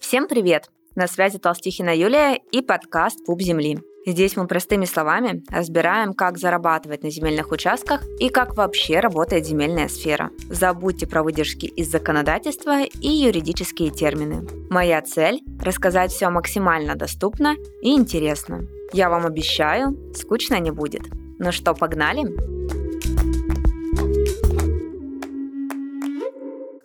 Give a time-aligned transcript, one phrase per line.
[0.00, 0.70] Всем привет!
[0.94, 3.80] На связи Толстихина Юлия и подкаст «Пуп земли».
[4.08, 9.88] Здесь мы простыми словами разбираем, как зарабатывать на земельных участках и как вообще работает земельная
[9.88, 10.30] сфера.
[10.48, 14.46] Забудьте про выдержки из законодательства и юридические термины.
[14.70, 18.60] Моя цель– рассказать все максимально доступно и интересно.
[18.92, 21.02] Я вам обещаю, скучно не будет.
[21.40, 22.26] Ну что, погнали?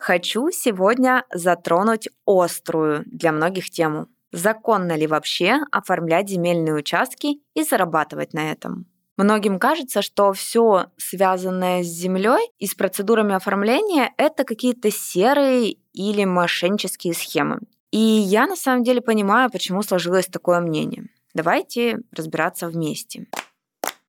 [0.00, 4.08] Хочу сегодня затронуть острую для многих тему.
[4.32, 8.86] Законно ли вообще оформлять земельные участки и зарабатывать на этом?
[9.18, 16.24] Многим кажется, что все связанное с землей и с процедурами оформления это какие-то серые или
[16.24, 17.60] мошеннические схемы.
[17.90, 21.08] И я на самом деле понимаю, почему сложилось такое мнение.
[21.34, 23.26] Давайте разбираться вместе.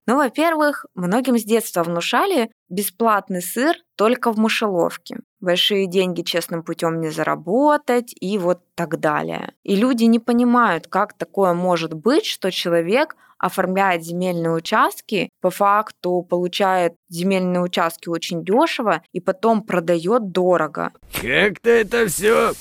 [0.05, 5.19] Ну, во-первых, многим с детства внушали бесплатный сыр только в мышеловке.
[5.39, 9.53] Большие деньги честным путем не заработать и вот так далее.
[9.63, 16.25] И люди не понимают, как такое может быть, что человек оформляет земельные участки, по факту
[16.29, 20.93] получает земельные участки очень дешево и потом продает дорого.
[21.21, 22.53] Как-то это все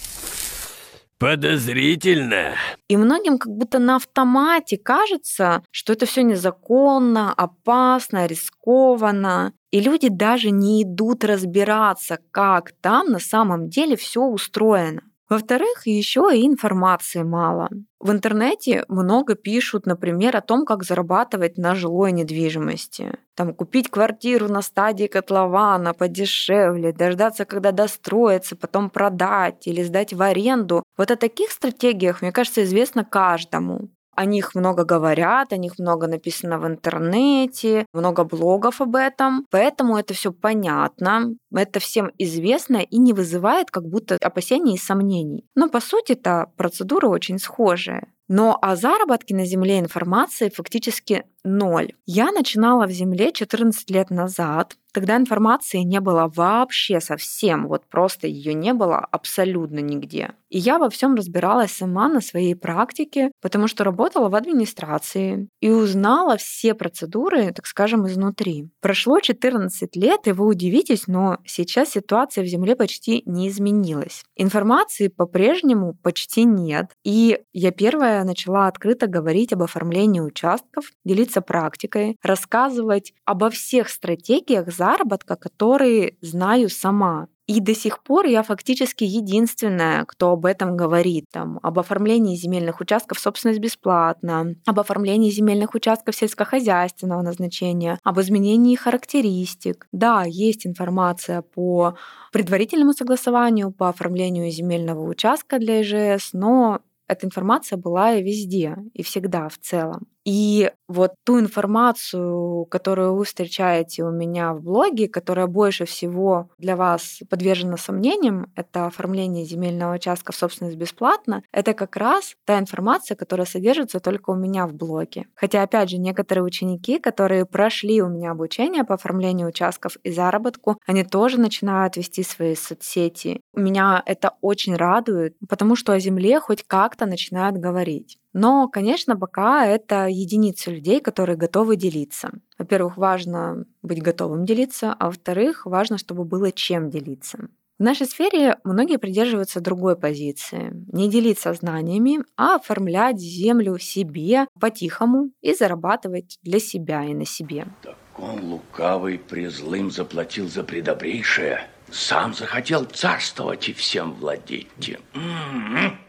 [1.22, 2.56] Подозрительно.
[2.88, 9.52] И многим как будто на автомате кажется, что это все незаконно, опасно, рискованно.
[9.70, 15.02] И люди даже не идут разбираться, как там на самом деле все устроено.
[15.32, 17.70] Во-вторых, еще и информации мало.
[18.00, 23.14] В интернете много пишут, например, о том, как зарабатывать на жилой недвижимости.
[23.34, 30.20] Там купить квартиру на стадии котлована подешевле, дождаться, когда достроится, потом продать или сдать в
[30.20, 30.82] аренду.
[30.98, 33.88] Вот о таких стратегиях, мне кажется, известно каждому.
[34.14, 39.46] О них много говорят, о них много написано в интернете, много блогов об этом.
[39.50, 45.44] Поэтому это все понятно, это всем известно и не вызывает как будто опасений и сомнений.
[45.54, 48.08] Но по сути это процедура очень схожая.
[48.28, 51.92] Но о заработке на Земле информации фактически ноль.
[52.06, 54.76] Я начинала в Земле 14 лет назад.
[54.92, 60.32] Тогда информации не было вообще совсем, вот просто ее не было абсолютно нигде.
[60.50, 65.70] И я во всем разбиралась сама на своей практике, потому что работала в администрации и
[65.70, 68.68] узнала все процедуры, так скажем, изнутри.
[68.82, 74.24] Прошло 14 лет, и вы удивитесь, но сейчас ситуация в Земле почти не изменилась.
[74.36, 76.90] Информации по-прежнему почти нет.
[77.02, 84.72] И я первая начала открыто говорить об оформлении участков, делиться практикой, рассказывать обо всех стратегиях
[84.72, 87.28] заработка, которые знаю сама.
[87.48, 91.26] И до сих пор я фактически единственная, кто об этом говорит.
[91.32, 98.76] Там, об оформлении земельных участков собственность бесплатно, об оформлении земельных участков сельскохозяйственного назначения, об изменении
[98.76, 99.88] характеристик.
[99.92, 101.96] Да, есть информация по
[102.32, 109.02] предварительному согласованию, по оформлению земельного участка для ИЖС, но эта информация была и везде, и
[109.02, 110.06] всегда в целом.
[110.24, 116.76] И вот ту информацию, которую вы встречаете у меня в блоге, которая больше всего для
[116.76, 123.16] вас подвержена сомнениям, это оформление земельного участка в собственность бесплатно, это как раз та информация,
[123.16, 125.26] которая содержится только у меня в блоге.
[125.34, 130.78] Хотя, опять же, некоторые ученики, которые прошли у меня обучение по оформлению участков и заработку,
[130.86, 133.40] они тоже начинают вести свои соцсети.
[133.54, 138.18] Меня это очень радует, потому что о земле хоть как-то начинают говорить.
[138.32, 142.30] Но, конечно, пока это единицы людей, которые готовы делиться.
[142.58, 147.48] Во-первых, важно быть готовым делиться, а во-вторых, важно, чтобы было чем делиться.
[147.78, 150.72] В нашей сфере многие придерживаются другой позиции.
[150.92, 157.66] Не делиться знаниями, а оформлять землю себе по-тихому и зарабатывать для себя и на себе.
[157.82, 161.66] Так он лукавый презлым заплатил за предобрейшее.
[161.92, 164.96] Сам захотел царствовать и всем владеть.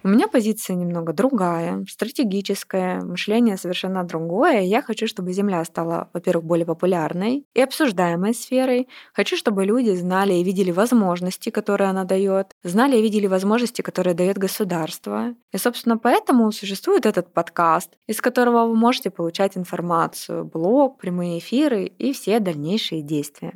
[0.03, 4.61] У меня позиция немного другая, стратегическая, мышление совершенно другое.
[4.61, 8.87] Я хочу, чтобы Земля стала, во-первых, более популярной и обсуждаемой сферой.
[9.13, 14.13] Хочу, чтобы люди знали и видели возможности, которые она дает, знали и видели возможности, которые
[14.13, 15.35] дает государство.
[15.51, 21.85] И, собственно, поэтому существует этот подкаст, из которого вы можете получать информацию, блог, прямые эфиры
[21.85, 23.53] и все дальнейшие действия.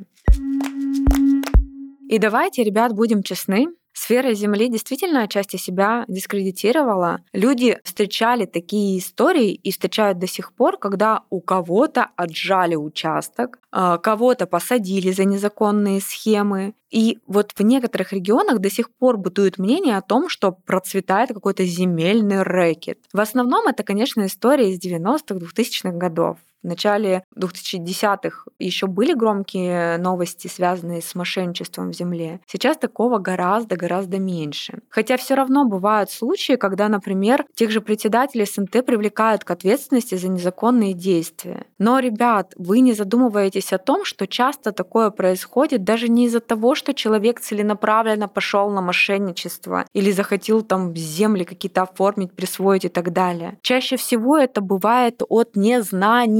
[2.08, 7.20] И давайте, ребят, будем честны, Сфера Земли действительно отчасти себя дискредитировала.
[7.32, 13.98] Люди встречали такие истории и встречают до сих пор, когда у кого-то отжали участок, а,
[13.98, 16.74] кого-то посадили за незаконные схемы.
[16.90, 21.64] И вот в некоторых регионах до сих пор бытует мнение о том, что процветает какой-то
[21.64, 23.00] земельный рэкет.
[23.12, 26.38] В основном это, конечно, история из 90-х, 2000-х годов.
[26.62, 32.40] В начале 2010-х еще были громкие новости, связанные с мошенничеством в земле.
[32.46, 34.80] Сейчас такого гораздо-гораздо меньше.
[34.88, 40.28] Хотя все равно бывают случаи, когда, например, тех же председателей СНТ привлекают к ответственности за
[40.28, 41.66] незаконные действия.
[41.78, 46.74] Но, ребят, вы не задумываетесь о том, что часто такое происходит даже не из-за того,
[46.74, 53.12] что человек целенаправленно пошел на мошенничество или захотел там земли какие-то оформить, присвоить и так
[53.12, 53.58] далее.
[53.62, 55.54] Чаще всего это бывает от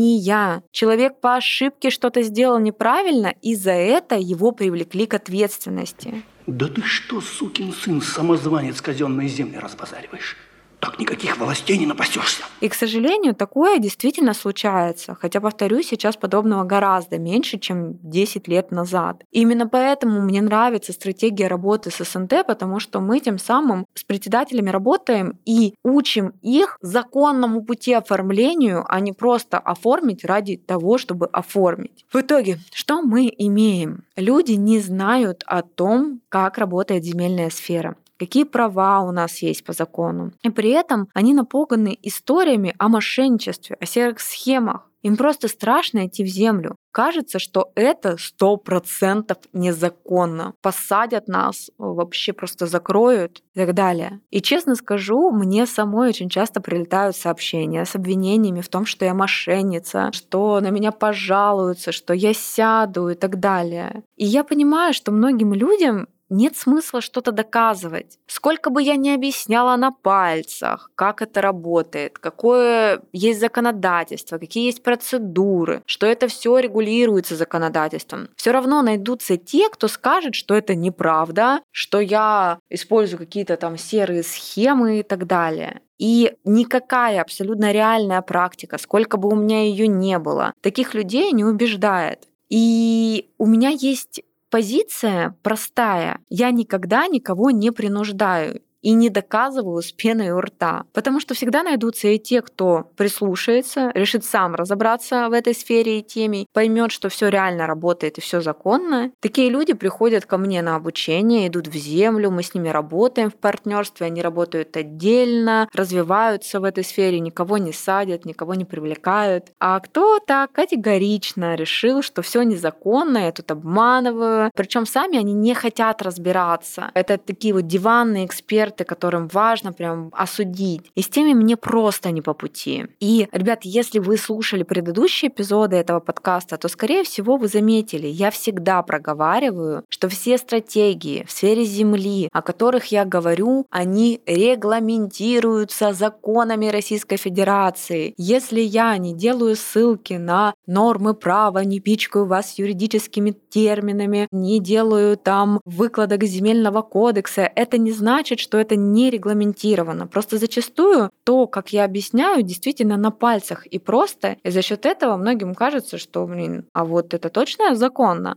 [0.09, 0.63] незнания я.
[0.73, 6.23] Человек по ошибке что-то сделал неправильно, и за это его привлекли к ответственности.
[6.47, 10.37] Да ты что, сукин сын, самозванец казенные земли разбазариваешь?
[10.81, 12.45] Так никаких властей не напасешься.
[12.61, 15.17] И, к сожалению, такое действительно случается.
[15.21, 19.23] Хотя, повторюсь, сейчас подобного гораздо меньше, чем 10 лет назад.
[19.31, 24.05] И именно поэтому мне нравится стратегия работы с СНТ, потому что мы тем самым с
[24.05, 31.27] председателями работаем и учим их законному пути оформлению, а не просто оформить ради того, чтобы
[31.27, 32.05] оформить.
[32.13, 34.05] В итоге, что мы имеем?
[34.17, 39.73] Люди не знают о том, как работает земельная сфера какие права у нас есть по
[39.73, 40.33] закону.
[40.43, 44.89] И при этом они напуганы историями о мошенничестве, о серых схемах.
[45.03, 46.75] Им просто страшно идти в землю.
[46.91, 50.55] Кажется, что это сто процентов незаконно.
[50.61, 54.21] Посадят нас, вообще просто закроют и так далее.
[54.31, 59.15] И честно скажу, мне самой очень часто прилетают сообщения с обвинениями в том, что я
[59.15, 64.03] мошенница, что на меня пожалуются, что я сяду и так далее.
[64.17, 68.19] И я понимаю, что многим людям нет смысла что-то доказывать.
[68.27, 74.83] Сколько бы я ни объясняла на пальцах, как это работает, какое есть законодательство, какие есть
[74.83, 81.61] процедуры, что это все регулируется законодательством, все равно найдутся те, кто скажет, что это неправда,
[81.71, 85.81] что я использую какие-то там серые схемы и так далее.
[85.99, 91.45] И никакая абсолютно реальная практика, сколько бы у меня ее не было, таких людей не
[91.45, 92.29] убеждает.
[92.49, 96.21] И у меня есть позиция простая.
[96.29, 100.85] Я никогда никого не принуждаю и не доказываю с пеной у рта.
[100.93, 106.03] Потому что всегда найдутся и те, кто прислушается, решит сам разобраться в этой сфере и
[106.03, 109.13] теме, поймет, что все реально работает и все законно.
[109.21, 113.37] Такие люди приходят ко мне на обучение, идут в землю, мы с ними работаем в
[113.37, 119.47] партнерстве, они работают отдельно, развиваются в этой сфере, никого не садят, никого не привлекают.
[119.59, 124.51] А кто-то категорично решил, что все незаконно, я тут обманываю.
[124.55, 126.91] Причем сами они не хотят разбираться.
[126.95, 130.91] Это такие вот диванные эксперты, эксперты, которым важно прям осудить.
[130.95, 132.87] И с теми мне просто не по пути.
[133.01, 138.31] И, ребят, если вы слушали предыдущие эпизоды этого подкаста, то, скорее всего, вы заметили, я
[138.31, 146.67] всегда проговариваю, что все стратегии в сфере Земли, о которых я говорю, они регламентируются законами
[146.67, 148.15] Российской Федерации.
[148.17, 155.17] Если я не делаю ссылки на нормы права, не пичкаю вас юридическими терминами, не делаю
[155.17, 160.07] там выкладок земельного кодекса, это не значит, что это не регламентировано.
[160.07, 164.37] Просто зачастую то, как я объясняю, действительно на пальцах и просто.
[164.43, 168.37] И за счет этого многим кажется, что, блин, а вот это точно законно.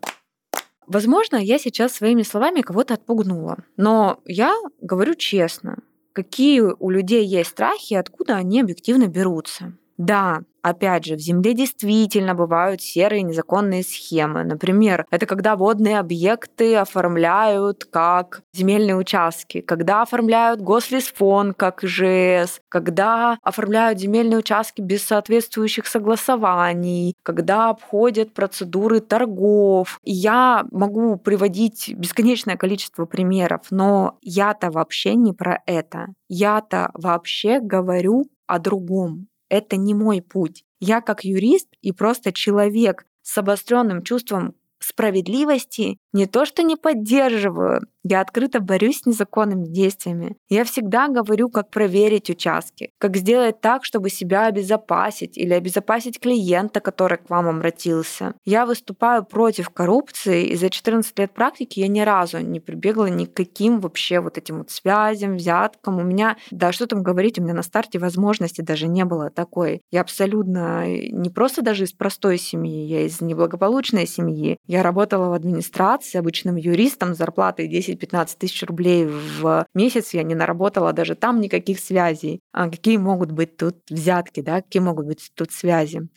[0.88, 3.58] Возможно, я сейчас своими словами кого-то отпугнула.
[3.78, 5.78] Но я говорю честно,
[6.14, 9.74] какие у людей есть страхи откуда они объективно берутся.
[9.98, 14.44] Да, Опять же, в земле действительно бывают серые незаконные схемы.
[14.44, 23.38] Например, это когда водные объекты оформляют как земельные участки, когда оформляют гослесфон как ИЖС, когда
[23.42, 30.00] оформляют земельные участки без соответствующих согласований, когда обходят процедуры торгов.
[30.04, 36.08] Я могу приводить бесконечное количество примеров, но я-то вообще не про это.
[36.30, 40.64] Я-то вообще говорю о другом это не мой путь.
[40.80, 47.88] Я как юрист и просто человек с обостренным чувством справедливости не то что не поддерживаю,
[48.04, 50.36] я открыто борюсь с незаконными действиями.
[50.50, 56.80] Я всегда говорю, как проверить участки, как сделать так, чтобы себя обезопасить или обезопасить клиента,
[56.80, 58.34] который к вам обратился.
[58.44, 63.26] Я выступаю против коррупции, и за 14 лет практики я ни разу не прибегла ни
[63.26, 66.00] к каким вообще вот этим вот связям, взяткам.
[66.00, 69.82] У меня, да что там говорить, у меня на старте возможности даже не было такой.
[69.92, 74.58] Я абсолютно не просто даже из простой семьи, я из неблагополучной семьи.
[74.66, 80.24] Я работала в администрации обычным юристом с зарплатой 10 10-15 тысяч рублей в месяц, я
[80.24, 82.42] не наработала даже там никаких связей.
[82.52, 86.08] А какие могут быть тут взятки, да, какие могут быть тут связи?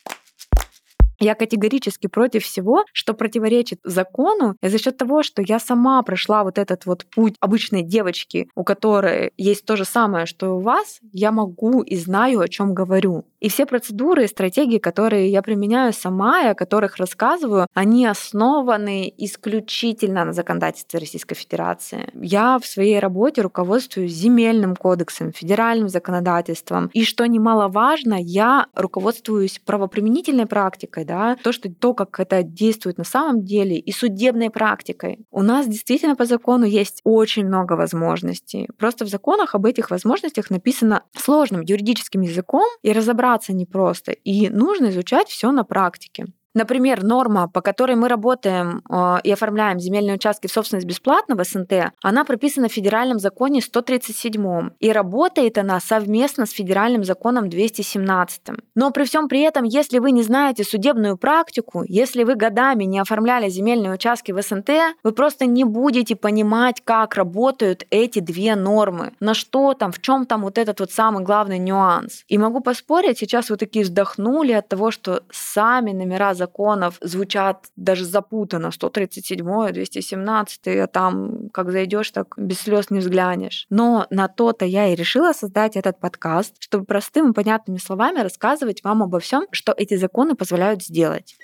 [1.21, 6.43] Я категорически против всего, что противоречит закону, и за счет того, что я сама прошла
[6.43, 10.59] вот этот вот путь обычной девочки, у которой есть то же самое, что и у
[10.59, 13.25] вас, я могу и знаю, о чем говорю.
[13.45, 19.13] И все процедуры и стратегии, которые я применяю сама и о которых рассказываю, они основаны
[19.19, 22.09] исключительно на законодательстве Российской Федерации.
[22.15, 26.89] Я в своей работе руководствуюсь земельным кодексом, федеральным законодательством.
[26.95, 33.05] И что немаловажно, я руководствуюсь правоприменительной практикой, да, то, что то, как это действует на
[33.05, 35.27] самом деле, и судебной практикой.
[35.31, 38.71] У нас действительно по закону есть очень много возможностей.
[38.79, 44.49] Просто в законах об этих возможностях написано сложным юридическим языком, и разобраться разбираться непросто, и
[44.49, 46.27] нужно изучать все на практике.
[46.55, 51.45] Например, норма, по которой мы работаем э, и оформляем земельные участки в собственность бесплатно в
[51.45, 58.43] СНТ, она прописана в федеральном законе 137 и работает она совместно с федеральным законом 217.
[58.77, 63.01] Но при всем при этом, если вы не знаете судебную практику, если вы годами не
[63.01, 64.71] оформляли земельные участки в СНТ,
[65.03, 70.25] вы просто не будете понимать, как работают эти две нормы, на что там, в чем
[70.25, 72.25] там вот этот вот самый главный нюанс.
[72.29, 78.05] И могу поспорить, сейчас вы такие вздохнули от того, что сами номера законов звучат даже
[78.05, 78.71] запутанно.
[78.71, 83.67] 137, 217, а там, как зайдешь, так без слез не взглянешь.
[83.71, 88.85] Но на то-то я и решила создать этот подкаст, чтобы простым и понятными словами рассказывать
[88.85, 91.37] вам обо всем, что эти законы позволяют сделать.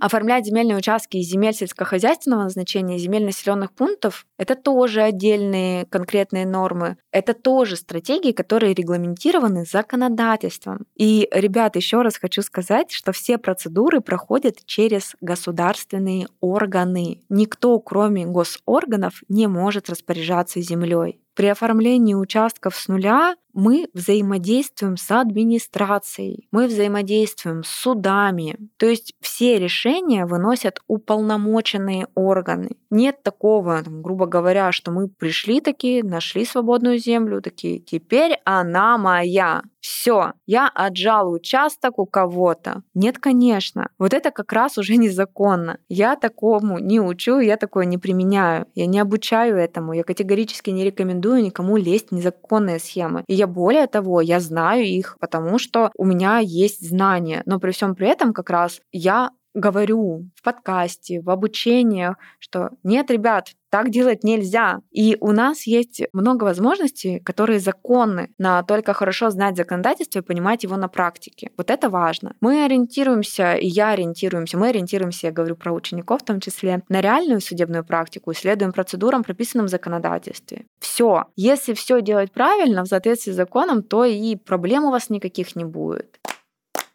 [0.00, 6.96] Оформлять земельные участки из земель сельскохозяйственного назначения, земель населенных пунктов— это тоже отдельные конкретные нормы.
[7.10, 10.86] Это тоже стратегии, которые регламентированы законодательством.
[10.96, 17.22] И, ребят, еще раз хочу сказать, что все процедуры проходят через государственные органы.
[17.28, 21.20] Никто, кроме госорганов, не может распоряжаться землей.
[21.34, 28.56] При оформлении участков с нуля мы взаимодействуем с администрацией, мы взаимодействуем с судами.
[28.76, 32.70] То есть все решения выносят уполномоченные органы.
[32.90, 38.98] Нет такого, там, грубо говоря, что мы пришли такие, нашли свободную землю, такие, теперь она
[38.98, 39.62] моя.
[39.80, 42.84] Все, я отжал участок у кого-то.
[42.94, 43.90] Нет, конечно.
[43.98, 45.78] Вот это как раз уже незаконно.
[45.90, 48.66] Я такому не учу, я такое не применяю.
[48.74, 49.92] Я не обучаю этому.
[49.92, 53.24] Я категорически не рекомендую никому лезть в незаконные схемы.
[53.26, 57.42] И я более того, я знаю их, потому что у меня есть знания.
[57.46, 63.10] Но при всем при этом как раз я говорю в подкасте, в обучениях, что нет,
[63.10, 64.82] ребят, так делать нельзя.
[64.92, 70.62] И у нас есть много возможностей, которые законны, на только хорошо знать законодательство и понимать
[70.62, 71.50] его на практике.
[71.56, 72.36] Вот это важно.
[72.40, 77.00] Мы ориентируемся, и я ориентируемся, мы ориентируемся, я говорю про учеников в том числе, на
[77.00, 80.66] реальную судебную практику, исследуем процедурам, прописанным в законодательстве.
[80.78, 81.24] Все.
[81.34, 85.64] Если все делать правильно, в соответствии с законом, то и проблем у вас никаких не
[85.64, 86.20] будет.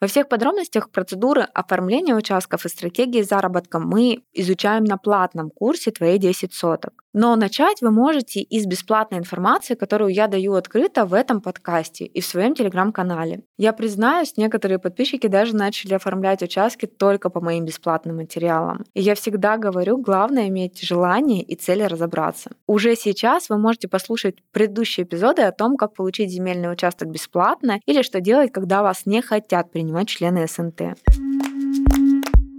[0.01, 6.17] Во всех подробностях процедуры оформления участков и стратегии заработка мы изучаем на платном курсе «Твои
[6.17, 7.03] 10 соток».
[7.13, 12.21] Но начать вы можете из бесплатной информации, которую я даю открыто в этом подкасте и
[12.21, 13.41] в своем телеграм-канале.
[13.57, 18.85] Я признаюсь, некоторые подписчики даже начали оформлять участки только по моим бесплатным материалам.
[18.93, 22.51] И я всегда говорю, главное иметь желание и цели разобраться.
[22.67, 28.03] Уже сейчас вы можете послушать предыдущие эпизоды о том, как получить земельный участок бесплатно или
[28.03, 30.81] что делать, когда вас не хотят принимать члены СНТ.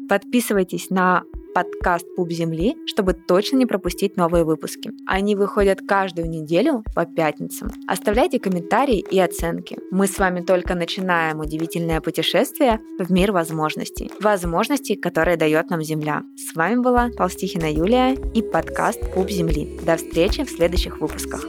[0.08, 1.22] Подписывайтесь на
[1.54, 4.92] подкаст «Пуп Земли», чтобы точно не пропустить новые выпуски.
[5.06, 7.70] Они выходят каждую неделю по пятницам.
[7.86, 9.76] Оставляйте комментарии и оценки.
[9.90, 14.10] Мы с вами только начинаем удивительное путешествие в мир возможностей.
[14.20, 16.22] Возможностей, которые дает нам Земля.
[16.36, 19.78] С вами была Толстихина Юлия и подкаст «Пуп Земли».
[19.84, 21.44] До встречи в следующих выпусках.